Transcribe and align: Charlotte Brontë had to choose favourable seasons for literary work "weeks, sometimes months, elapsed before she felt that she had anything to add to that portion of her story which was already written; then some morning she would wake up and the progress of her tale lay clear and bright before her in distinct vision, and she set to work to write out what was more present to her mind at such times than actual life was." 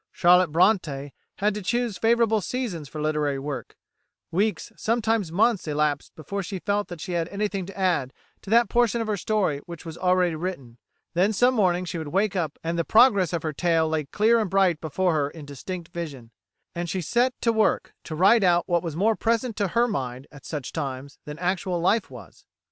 Charlotte 0.11 0.51
Brontë 0.51 1.11
had 1.35 1.53
to 1.53 1.61
choose 1.61 1.99
favourable 1.99 2.41
seasons 2.41 2.89
for 2.89 2.99
literary 2.99 3.37
work 3.37 3.77
"weeks, 4.31 4.71
sometimes 4.75 5.31
months, 5.31 5.67
elapsed 5.67 6.15
before 6.15 6.41
she 6.41 6.57
felt 6.57 6.87
that 6.87 6.99
she 6.99 7.11
had 7.11 7.27
anything 7.27 7.67
to 7.67 7.77
add 7.79 8.11
to 8.41 8.49
that 8.49 8.67
portion 8.67 8.99
of 8.99 9.05
her 9.05 9.15
story 9.15 9.59
which 9.67 9.85
was 9.85 9.99
already 9.99 10.33
written; 10.33 10.79
then 11.13 11.31
some 11.31 11.53
morning 11.53 11.85
she 11.85 11.99
would 11.99 12.07
wake 12.07 12.35
up 12.35 12.57
and 12.63 12.79
the 12.79 12.83
progress 12.83 13.31
of 13.31 13.43
her 13.43 13.53
tale 13.53 13.87
lay 13.87 14.03
clear 14.05 14.39
and 14.39 14.49
bright 14.49 14.81
before 14.81 15.13
her 15.13 15.29
in 15.29 15.45
distinct 15.45 15.93
vision, 15.93 16.31
and 16.73 16.89
she 16.89 16.99
set 16.99 17.39
to 17.39 17.53
work 17.53 17.93
to 18.03 18.15
write 18.15 18.43
out 18.43 18.67
what 18.67 18.81
was 18.81 18.95
more 18.95 19.15
present 19.15 19.55
to 19.55 19.67
her 19.67 19.87
mind 19.87 20.25
at 20.31 20.47
such 20.47 20.71
times 20.73 21.19
than 21.25 21.37
actual 21.37 21.79
life 21.79 22.09
was." 22.09 22.47